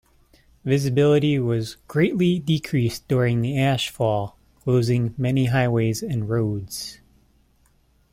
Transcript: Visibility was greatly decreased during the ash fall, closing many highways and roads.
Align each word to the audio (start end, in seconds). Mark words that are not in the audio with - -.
Visibility 0.65 1.37
was 1.37 1.75
greatly 1.87 2.39
decreased 2.39 3.07
during 3.07 3.41
the 3.41 3.59
ash 3.59 3.89
fall, 3.91 4.35
closing 4.63 5.13
many 5.15 5.45
highways 5.45 6.01
and 6.01 6.27
roads. 6.27 6.99